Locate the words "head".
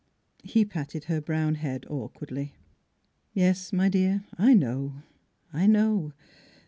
1.53-1.85